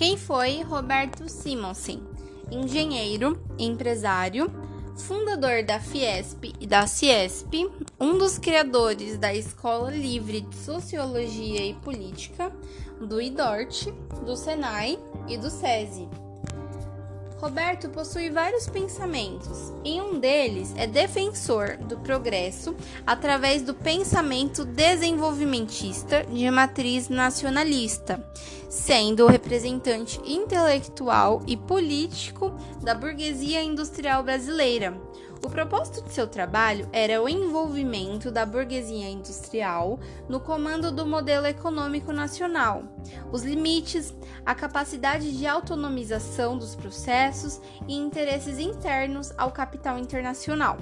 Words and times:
Quem 0.00 0.16
foi 0.16 0.62
Roberto 0.62 1.28
Simonsen? 1.28 2.02
Engenheiro, 2.50 3.38
empresário, 3.58 4.50
fundador 4.96 5.62
da 5.62 5.78
Fiesp 5.78 6.54
e 6.58 6.66
da 6.66 6.86
Ciesp, 6.86 7.70
um 8.00 8.16
dos 8.16 8.38
criadores 8.38 9.18
da 9.18 9.34
Escola 9.34 9.90
Livre 9.90 10.40
de 10.40 10.56
Sociologia 10.56 11.66
e 11.66 11.74
Política, 11.74 12.50
do 12.98 13.20
IDORT, 13.20 13.92
do 14.24 14.34
SENAI 14.38 14.98
e 15.28 15.36
do 15.36 15.50
SESI. 15.50 16.08
Roberto 17.40 17.88
possui 17.88 18.28
vários 18.28 18.68
pensamentos, 18.68 19.72
e 19.82 19.98
um 19.98 20.20
deles 20.20 20.74
é 20.76 20.86
defensor 20.86 21.78
do 21.78 21.96
progresso 21.96 22.76
através 23.06 23.62
do 23.62 23.72
pensamento 23.72 24.62
desenvolvimentista 24.62 26.22
de 26.24 26.50
matriz 26.50 27.08
nacionalista, 27.08 28.22
sendo 28.68 29.24
o 29.24 29.26
representante 29.26 30.20
intelectual 30.22 31.42
e 31.46 31.56
político 31.56 32.54
da 32.82 32.94
burguesia 32.94 33.62
industrial 33.62 34.22
brasileira 34.22 35.00
o 35.44 35.48
propósito 35.48 36.02
de 36.02 36.12
seu 36.12 36.26
trabalho 36.26 36.88
era 36.92 37.22
o 37.22 37.28
envolvimento 37.28 38.30
da 38.30 38.44
burguesia 38.44 39.08
industrial 39.08 39.98
no 40.28 40.38
comando 40.38 40.92
do 40.92 41.06
modelo 41.06 41.46
econômico 41.46 42.12
nacional, 42.12 42.82
os 43.32 43.42
limites, 43.42 44.14
a 44.44 44.54
capacidade 44.54 45.36
de 45.36 45.46
autonomização 45.46 46.58
dos 46.58 46.74
processos 46.74 47.60
e 47.88 47.94
interesses 47.94 48.58
internos 48.58 49.32
ao 49.38 49.50
capital 49.50 49.98
internacional. 49.98 50.76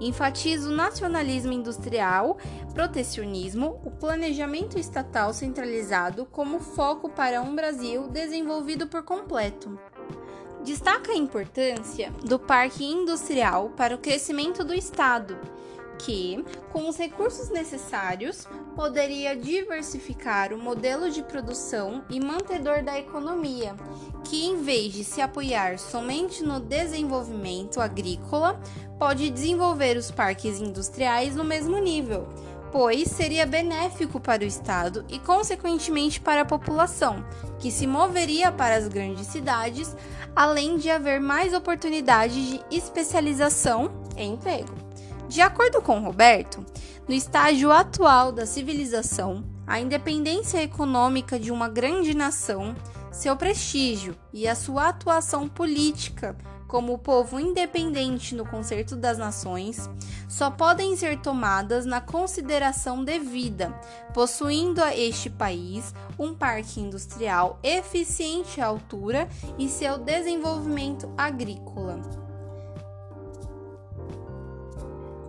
Enfatiza 0.00 0.68
o 0.68 0.74
nacionalismo 0.74 1.52
industrial, 1.52 2.36
protecionismo, 2.74 3.80
o 3.84 3.90
planejamento 3.90 4.78
estatal 4.78 5.32
centralizado 5.32 6.26
como 6.26 6.60
foco 6.60 7.08
para 7.08 7.40
um 7.40 7.54
Brasil 7.54 8.08
desenvolvido 8.08 8.86
por 8.86 9.02
completo. 9.02 9.78
Destaca 10.64 11.12
a 11.12 11.16
importância 11.16 12.10
do 12.24 12.38
parque 12.38 12.82
industrial 12.82 13.68
para 13.76 13.94
o 13.94 13.98
crescimento 13.98 14.64
do 14.64 14.72
Estado, 14.72 15.38
que, 15.98 16.42
com 16.72 16.88
os 16.88 16.96
recursos 16.96 17.50
necessários, 17.50 18.48
poderia 18.74 19.36
diversificar 19.36 20.54
o 20.54 20.58
modelo 20.58 21.10
de 21.10 21.22
produção 21.22 22.02
e 22.08 22.18
mantedor 22.18 22.82
da 22.82 22.98
economia, 22.98 23.76
que, 24.24 24.46
em 24.46 24.56
vez 24.62 24.94
de 24.94 25.04
se 25.04 25.20
apoiar 25.20 25.78
somente 25.78 26.42
no 26.42 26.58
desenvolvimento 26.58 27.78
agrícola, 27.78 28.58
pode 28.98 29.28
desenvolver 29.28 29.98
os 29.98 30.10
parques 30.10 30.62
industriais 30.62 31.36
no 31.36 31.44
mesmo 31.44 31.76
nível 31.78 32.26
pois 32.74 33.08
seria 33.08 33.46
benéfico 33.46 34.18
para 34.18 34.42
o 34.42 34.46
Estado 34.46 35.04
e, 35.08 35.20
consequentemente, 35.20 36.20
para 36.20 36.40
a 36.40 36.44
população, 36.44 37.24
que 37.60 37.70
se 37.70 37.86
moveria 37.86 38.50
para 38.50 38.74
as 38.74 38.88
grandes 38.88 39.28
cidades, 39.28 39.96
além 40.34 40.76
de 40.76 40.90
haver 40.90 41.20
mais 41.20 41.54
oportunidades 41.54 42.36
de 42.36 42.60
especialização 42.70 43.90
e 44.16 44.24
emprego. 44.24 44.74
De 45.28 45.40
acordo 45.40 45.80
com 45.80 46.00
Roberto, 46.00 46.64
no 47.08 47.14
estágio 47.14 47.70
atual 47.70 48.32
da 48.32 48.46
civilização, 48.46 49.44
a 49.66 49.80
independência 49.80 50.62
econômica 50.62 51.38
de 51.38 51.50
uma 51.50 51.68
grande 51.68 52.14
nação, 52.14 52.74
seu 53.10 53.36
prestígio 53.36 54.16
e 54.32 54.46
a 54.46 54.54
sua 54.54 54.88
atuação 54.88 55.48
política 55.48 56.36
como 56.66 56.98
povo 56.98 57.38
independente 57.38 58.34
no 58.34 58.44
concerto 58.44 58.96
das 58.96 59.16
nações, 59.16 59.88
só 60.34 60.50
podem 60.50 60.96
ser 60.96 61.20
tomadas 61.20 61.86
na 61.86 62.00
consideração 62.00 63.04
devida, 63.04 63.72
possuindo 64.12 64.82
a 64.82 64.92
este 64.92 65.30
país 65.30 65.94
um 66.18 66.34
parque 66.34 66.80
industrial 66.80 67.60
eficiente 67.62 68.60
à 68.60 68.66
altura 68.66 69.28
e 69.56 69.68
seu 69.68 69.96
desenvolvimento 69.96 71.08
agrícola. 71.16 72.00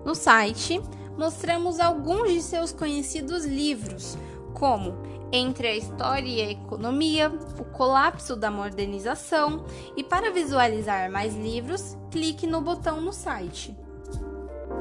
No 0.03 0.15
site, 0.15 0.81
mostramos 1.15 1.79
alguns 1.79 2.31
de 2.31 2.41
seus 2.41 2.71
conhecidos 2.71 3.45
livros, 3.45 4.17
como 4.55 4.95
entre 5.31 5.67
a 5.67 5.75
história 5.75 6.27
e 6.27 6.41
a 6.41 6.49
economia, 6.49 7.31
o 7.59 7.63
colapso 7.63 8.35
da 8.35 8.49
modernização, 8.49 9.65
e 9.95 10.03
para 10.03 10.31
visualizar 10.31 11.11
mais 11.11 11.35
livros, 11.35 11.95
clique 12.09 12.47
no 12.47 12.59
botão 12.59 12.99
no 12.99 13.13
site. 13.13 13.85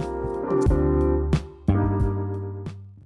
you 0.00 0.43